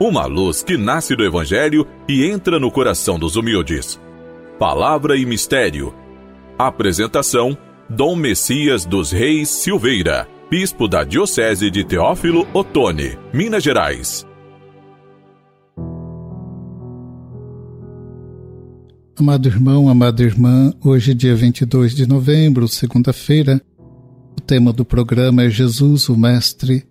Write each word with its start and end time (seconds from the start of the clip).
uma 0.00 0.24
luz 0.24 0.62
que 0.62 0.78
nasce 0.78 1.14
do 1.14 1.22
Evangelho 1.22 1.86
e 2.08 2.24
entra 2.24 2.58
no 2.58 2.70
coração 2.70 3.18
dos 3.18 3.36
humildes. 3.36 4.00
Palavra 4.58 5.14
e 5.14 5.26
Mistério. 5.26 5.94
Apresentação: 6.58 7.56
Dom 7.88 8.16
Messias 8.16 8.86
dos 8.86 9.12
Reis 9.12 9.50
Silveira, 9.50 10.26
Bispo 10.50 10.88
da 10.88 11.04
Diocese 11.04 11.70
de 11.70 11.84
Teófilo 11.84 12.48
Otoni, 12.54 13.18
Minas 13.30 13.62
Gerais. 13.62 14.26
Amado 19.18 19.48
irmão, 19.48 19.86
amada 19.90 20.22
irmã, 20.22 20.72
hoje, 20.82 21.12
dia 21.12 21.36
22 21.36 21.94
de 21.94 22.08
novembro, 22.08 22.66
segunda-feira, 22.66 23.60
o 24.34 24.40
tema 24.40 24.72
do 24.72 24.82
programa 24.82 25.42
é 25.42 25.50
Jesus, 25.50 26.08
o 26.08 26.16
Mestre 26.16 26.86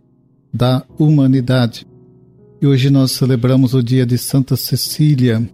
da 0.53 0.85
Humanidade. 0.99 1.88
E 2.61 2.67
hoje 2.67 2.89
nós 2.89 3.11
celebramos 3.13 3.73
o 3.73 3.81
dia 3.81 4.05
de 4.05 4.17
Santa 4.17 4.57
Cecília. 4.57 5.49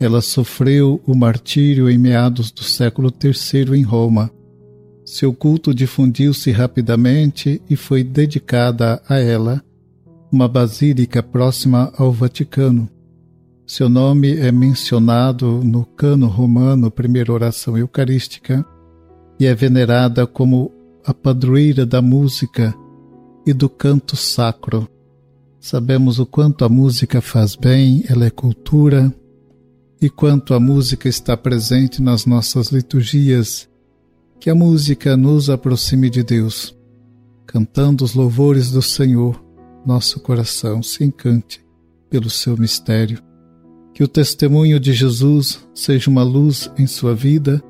Ela 0.00 0.22
sofreu 0.22 0.98
o 1.06 1.14
martírio 1.14 1.90
em 1.90 1.98
meados 1.98 2.50
do 2.50 2.64
século 2.64 3.12
III 3.22 3.78
em 3.78 3.82
Roma. 3.82 4.30
Seu 5.04 5.34
culto 5.34 5.74
difundiu-se 5.74 6.50
rapidamente 6.50 7.60
e 7.68 7.76
foi 7.76 8.02
dedicada 8.02 9.02
a 9.06 9.18
ela 9.18 9.62
uma 10.32 10.48
basílica 10.48 11.22
próxima 11.22 11.92
ao 11.98 12.10
Vaticano. 12.10 12.88
Seu 13.66 13.90
nome 13.90 14.34
é 14.34 14.50
mencionado 14.50 15.62
no 15.62 15.84
cano 15.84 16.28
romano, 16.28 16.90
primeira 16.90 17.30
oração 17.30 17.76
eucarística, 17.76 18.64
e 19.38 19.44
é 19.44 19.54
venerada 19.54 20.26
como 20.26 20.72
a 21.04 21.12
padroeira 21.12 21.84
da 21.84 22.00
música 22.00 22.74
e 23.46 23.52
do 23.52 23.68
canto 23.68 24.16
sacro. 24.16 24.88
Sabemos 25.62 26.18
o 26.18 26.26
quanto 26.26 26.64
a 26.64 26.68
música 26.68 27.20
faz 27.20 27.54
bem, 27.54 28.02
ela 28.08 28.26
é 28.26 28.30
cultura, 28.30 29.14
e 30.00 30.10
quanto 30.10 30.54
a 30.54 30.58
música 30.58 31.08
está 31.08 31.36
presente 31.36 32.02
nas 32.02 32.26
nossas 32.26 32.72
liturgias, 32.72 33.70
que 34.40 34.50
a 34.50 34.56
música 34.56 35.16
nos 35.16 35.48
aproxime 35.48 36.10
de 36.10 36.24
Deus. 36.24 36.76
Cantando 37.46 38.04
os 38.04 38.12
louvores 38.12 38.72
do 38.72 38.82
Senhor, 38.82 39.40
nosso 39.86 40.18
coração 40.18 40.82
se 40.82 41.04
encante 41.04 41.64
pelo 42.10 42.28
seu 42.28 42.56
mistério. 42.56 43.22
Que 43.94 44.02
o 44.02 44.08
testemunho 44.08 44.80
de 44.80 44.92
Jesus 44.92 45.64
seja 45.72 46.10
uma 46.10 46.24
luz 46.24 46.68
em 46.76 46.88
sua 46.88 47.14
vida, 47.14 47.62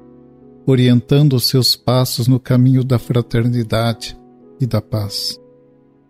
orientando 0.66 1.36
os 1.36 1.44
seus 1.44 1.76
passos 1.76 2.26
no 2.26 2.40
caminho 2.40 2.82
da 2.82 2.98
fraternidade 2.98 4.18
e 4.58 4.66
da 4.66 4.80
paz. 4.80 5.38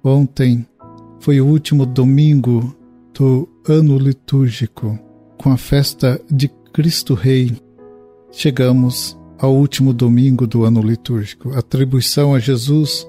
Ontem 0.05 0.65
foi 1.23 1.41
o 1.41 1.47
último 1.47 1.87
domingo 1.87 2.75
do 3.15 3.49
ano 3.69 3.97
litúrgico. 3.97 4.99
Com 5.39 5.53
a 5.53 5.57
festa 5.57 6.21
de 6.29 6.49
Cristo 6.73 7.15
Rei, 7.15 7.57
chegamos 8.33 9.17
ao 9.39 9.55
último 9.55 9.93
domingo 9.93 10.49
do 10.49 10.65
ano 10.65 10.83
litúrgico. 10.83 11.53
A 11.53 11.61
atribuição 11.61 12.35
a 12.35 12.41
Jesus 12.41 13.07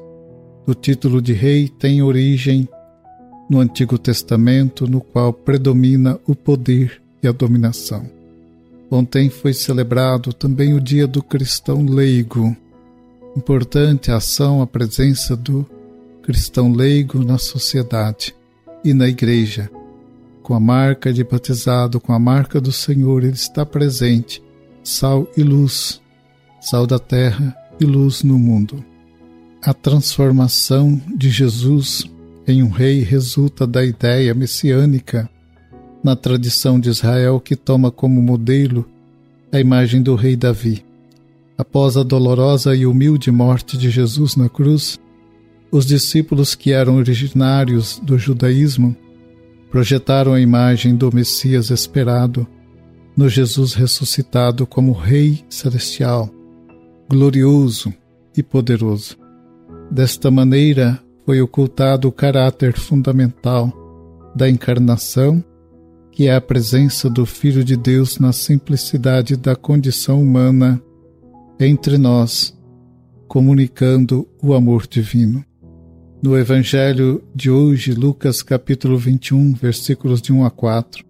do 0.64 0.76
título 0.76 1.24
de 1.24 1.34
Rei 1.34 1.68
tem 1.68 2.04
origem 2.04 2.70
no 3.50 3.60
Antigo 3.60 3.98
Testamento, 3.98 4.88
no 4.88 5.02
qual 5.02 5.34
predomina 5.34 6.20
o 6.28 6.36
poder 6.36 7.02
e 7.24 7.28
a 7.28 7.32
dominação. 7.32 8.08
Ontem 8.92 9.28
foi 9.28 9.54
celebrado 9.54 10.32
também 10.32 10.76
o 10.76 10.80
Dia 10.80 11.08
do 11.08 11.24
Cristão 11.24 11.84
Leigo. 11.84 12.56
Importante 13.36 14.12
a 14.12 14.18
ação, 14.18 14.62
a 14.62 14.68
presença 14.68 15.36
do 15.36 15.66
cristão 16.24 16.72
leigo 16.72 17.22
na 17.24 17.38
sociedade 17.38 18.34
e 18.84 18.94
na 18.94 19.10
igreja. 19.10 19.70
Com 20.42 20.54
a 20.54 20.60
marca 20.60 21.12
de 21.12 21.22
batizado, 21.22 22.00
com 22.00 22.14
a 22.14 22.20
marca 22.20 22.62
do 22.62 22.72
Senhor, 22.72 23.24
ele 23.24 23.34
está 23.34 23.66
presente, 23.66 24.42
sal 24.82 25.28
e 25.36 25.44
luz, 25.44 26.02
sal 26.62 26.88
da 26.88 26.98
terra 26.98 27.54
e 27.80 27.84
luz 27.84 28.24
no 28.24 28.40
mundo. 28.40 28.84
A 29.62 29.74
transformação 29.74 31.00
de 31.14 31.30
Jesus 31.30 32.06
em 32.48 32.64
um 32.64 32.70
rei 32.70 33.02
resulta 33.02 33.68
da 33.68 33.84
ideia 33.84 34.34
messiânica 34.34 35.30
na 36.02 36.16
tradição 36.16 36.80
de 36.80 36.90
Israel 36.90 37.40
que 37.40 37.56
toma 37.56 37.92
como 37.92 38.22
modelo 38.22 38.86
a 39.52 39.60
imagem 39.60 40.02
do 40.02 40.16
rei 40.16 40.38
Davi. 40.38 40.86
Após 41.58 41.98
a 41.98 42.04
dolorosa 42.04 42.76
e 42.76 42.86
humilde 42.86 43.30
morte 43.30 43.78
de 43.78 43.90
Jesus 43.90 44.36
na 44.36 44.50
cruz, 44.50 45.00
os 45.74 45.88
discípulos 45.88 46.54
que 46.54 46.72
eram 46.72 46.98
originários 46.98 48.00
do 48.04 48.16
judaísmo 48.16 48.96
projetaram 49.72 50.32
a 50.32 50.40
imagem 50.40 50.96
do 50.96 51.10
Messias 51.12 51.72
esperado 51.72 52.46
no 53.18 53.28
Jesus 53.28 53.74
ressuscitado 53.74 54.68
como 54.68 54.92
Rei 54.92 55.44
celestial, 55.50 56.30
glorioso 57.10 57.92
e 58.38 58.44
poderoso. 58.44 59.18
Desta 59.90 60.30
maneira 60.30 61.00
foi 61.26 61.42
ocultado 61.42 62.08
o 62.08 62.12
caráter 62.12 62.78
fundamental 62.78 63.74
da 64.36 64.48
encarnação, 64.48 65.44
que 66.12 66.28
é 66.28 66.36
a 66.36 66.42
presença 66.42 67.10
do 67.10 67.26
Filho 67.26 67.64
de 67.64 67.76
Deus 67.76 68.20
na 68.20 68.32
simplicidade 68.32 69.36
da 69.36 69.56
condição 69.56 70.22
humana 70.22 70.80
entre 71.60 71.98
nós, 71.98 72.56
comunicando 73.28 74.28
o 74.40 74.54
amor 74.54 74.86
divino. 74.86 75.44
No 76.24 76.38
Evangelho 76.38 77.22
de 77.36 77.52
hoje, 77.52 77.92
Lucas 77.92 78.42
capítulo 78.42 78.98
21, 78.98 79.56
versículos 79.56 80.22
de 80.22 80.32
1 80.32 80.46
a 80.46 80.50
4, 80.50 81.04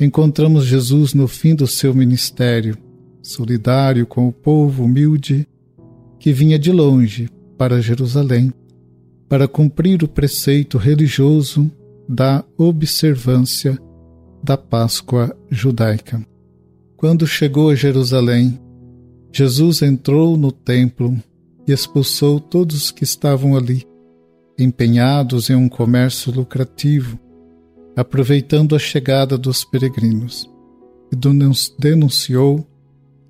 encontramos 0.00 0.66
Jesus 0.66 1.14
no 1.14 1.28
fim 1.28 1.54
do 1.54 1.64
seu 1.64 1.94
ministério, 1.94 2.76
solidário 3.22 4.04
com 4.04 4.26
o 4.26 4.32
povo 4.32 4.82
humilde 4.82 5.46
que 6.18 6.32
vinha 6.32 6.58
de 6.58 6.72
longe 6.72 7.28
para 7.56 7.80
Jerusalém, 7.80 8.52
para 9.28 9.46
cumprir 9.46 10.02
o 10.02 10.08
preceito 10.08 10.76
religioso 10.76 11.70
da 12.08 12.44
observância 12.58 13.78
da 14.42 14.56
Páscoa 14.56 15.36
judaica. 15.52 16.20
Quando 16.96 17.28
chegou 17.28 17.70
a 17.70 17.76
Jerusalém, 17.76 18.58
Jesus 19.32 19.82
entrou 19.82 20.36
no 20.36 20.50
templo 20.50 21.16
e 21.64 21.70
expulsou 21.70 22.40
todos 22.40 22.90
que 22.90 23.04
estavam 23.04 23.56
ali 23.56 23.86
empenhados 24.58 25.50
em 25.50 25.54
um 25.54 25.68
comércio 25.68 26.32
lucrativo, 26.32 27.18
aproveitando 27.96 28.74
a 28.74 28.78
chegada 28.78 29.36
dos 29.36 29.64
peregrinos, 29.64 30.48
e 31.12 31.16
denunciou 31.78 32.66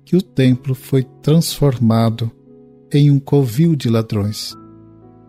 que 0.05 0.15
o 0.15 0.21
templo 0.21 0.75
foi 0.75 1.03
transformado 1.21 2.31
em 2.91 3.09
um 3.09 3.19
covil 3.19 3.75
de 3.75 3.89
ladrões. 3.89 4.55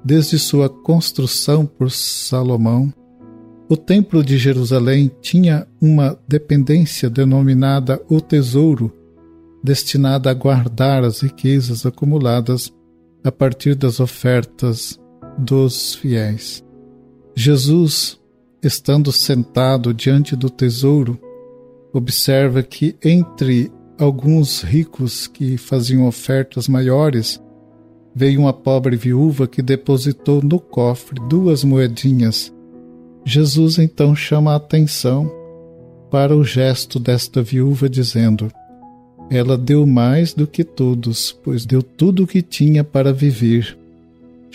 Desde 0.05 0.38
sua 0.38 0.69
construção 0.69 1.65
por 1.65 1.91
Salomão, 1.91 2.93
o 3.69 3.76
Templo 3.76 4.22
de 4.22 4.37
Jerusalém 4.37 5.11
tinha 5.22 5.66
uma 5.81 6.19
dependência 6.28 7.09
denominada 7.09 8.00
o 8.11 8.21
Tesouro, 8.21 8.93
destinada 9.62 10.31
a 10.31 10.34
guardar 10.34 11.03
as 11.03 11.21
riquezas 11.21 11.87
acumuladas 11.87 12.71
a 13.25 13.32
partir 13.32 13.75
das 13.75 14.00
ofertas 14.00 15.00
dos 15.39 15.95
fiéis. 15.95 16.65
Jesus, 17.34 18.19
estando 18.62 19.12
sentado 19.12 19.93
diante 19.93 20.37
do 20.37 20.49
tesouro, 20.49 21.19
observa 21.93 22.62
que 22.62 22.97
entre 23.05 23.71
alguns 23.99 24.62
ricos 24.62 25.27
que 25.27 25.56
faziam 25.56 26.06
ofertas 26.06 26.69
maiores, 26.69 27.41
veio 28.15 28.41
uma 28.41 28.53
pobre 28.53 28.97
viúva 28.97 29.47
que 29.47 29.62
depositou 29.62 30.41
no 30.43 30.61
cofre 30.61 31.21
duas 31.28 31.65
moedinhas. 31.65 32.53
Jesus 33.25 33.79
então 33.79 34.14
chama 34.14 34.53
a 34.53 34.56
atenção 34.56 35.31
para 36.11 36.37
o 36.37 36.44
gesto 36.44 37.00
desta 37.00 37.43
viúva, 37.43 37.88
dizendo: 37.88 38.53
Ela 39.31 39.56
deu 39.56 39.87
mais 39.87 40.35
do 40.35 40.47
que 40.47 40.62
todos, 40.62 41.32
pois 41.32 41.67
deu 41.67 41.82
tudo 41.82 42.25
o 42.25 42.26
que 42.26 42.43
tinha 42.43 42.85
para 42.85 43.12
viver 43.12 43.76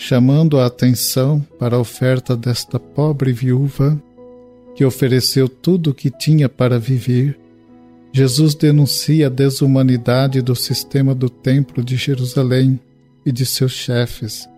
chamando 0.00 0.58
a 0.58 0.64
atenção 0.64 1.46
para 1.58 1.76
a 1.76 1.78
oferta 1.78 2.34
desta 2.34 2.80
pobre 2.80 3.34
viúva 3.34 4.02
que 4.74 4.82
ofereceu 4.82 5.46
tudo 5.46 5.90
o 5.90 5.94
que 5.94 6.10
tinha 6.10 6.48
para 6.48 6.78
viver, 6.78 7.38
Jesus 8.10 8.54
denuncia 8.54 9.26
a 9.26 9.30
desumanidade 9.30 10.40
do 10.40 10.56
sistema 10.56 11.14
do 11.14 11.28
Templo 11.28 11.84
de 11.84 11.98
Jerusalém 11.98 12.80
e 13.26 13.30
de 13.30 13.44
seus 13.44 13.72
chefes, 13.72 14.48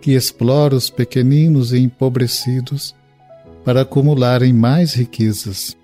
que 0.00 0.12
explora 0.12 0.76
os 0.76 0.88
pequeninos 0.88 1.72
e 1.72 1.78
empobrecidos 1.78 2.94
para 3.64 3.80
acumularem 3.80 4.52
mais 4.52 4.94
riquezas, 4.94 5.76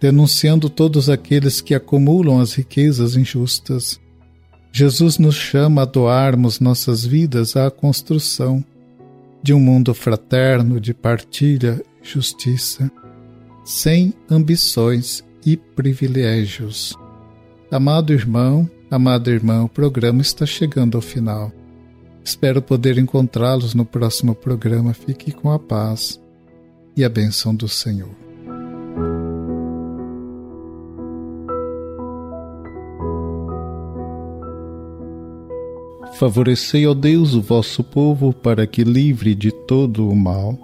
denunciando 0.00 0.70
todos 0.70 1.10
aqueles 1.10 1.60
que 1.60 1.74
acumulam 1.74 2.40
as 2.40 2.54
riquezas 2.54 3.14
injustas 3.14 4.00
Jesus 4.74 5.18
nos 5.18 5.34
chama 5.34 5.82
a 5.82 5.84
doarmos 5.84 6.58
nossas 6.58 7.04
vidas 7.04 7.56
à 7.56 7.70
construção 7.70 8.64
de 9.42 9.52
um 9.52 9.60
mundo 9.60 9.92
fraterno 9.92 10.80
de 10.80 10.94
partilha 10.94 11.82
e 12.02 12.08
justiça. 12.08 12.90
sem 13.64 14.12
ambições 14.28 15.22
e 15.46 15.56
privilégios. 15.56 16.98
Amado 17.70 18.12
irmão, 18.12 18.68
amada 18.90 19.30
irmã, 19.30 19.62
o 19.62 19.68
programa 19.68 20.20
está 20.20 20.44
chegando 20.44 20.96
ao 20.96 21.02
final. 21.02 21.52
Espero 22.24 22.60
poder 22.60 22.98
encontrá-los 22.98 23.72
no 23.72 23.84
próximo 23.84 24.34
programa. 24.34 24.92
Fique 24.94 25.30
com 25.30 25.50
a 25.52 25.60
paz 25.60 26.20
e 26.96 27.04
a 27.04 27.08
benção 27.08 27.54
do 27.54 27.68
Senhor. 27.68 28.21
Favorecei, 36.22 36.86
ó 36.86 36.94
Deus, 36.94 37.34
o 37.34 37.42
vosso 37.42 37.82
povo 37.82 38.32
para 38.32 38.64
que, 38.64 38.84
livre 38.84 39.34
de 39.34 39.50
todo 39.50 40.08
o 40.08 40.14
mal, 40.14 40.56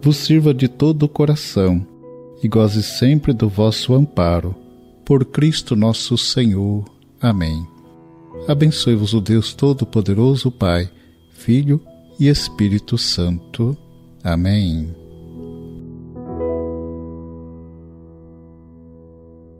vos 0.00 0.16
sirva 0.16 0.54
de 0.54 0.68
todo 0.68 1.02
o 1.02 1.08
coração 1.08 1.86
e 2.42 2.48
goze 2.48 2.82
sempre 2.82 3.34
do 3.34 3.46
vosso 3.46 3.92
amparo. 3.92 4.56
Por 5.04 5.26
Cristo 5.26 5.76
nosso 5.76 6.16
Senhor. 6.16 6.86
Amém. 7.20 7.62
Abençoe-vos 8.48 9.12
o 9.12 9.20
Deus 9.20 9.52
Todo-Poderoso, 9.52 10.50
Pai, 10.50 10.88
Filho 11.34 11.78
e 12.18 12.28
Espírito 12.28 12.96
Santo. 12.96 13.76
Amém. 14.24 14.99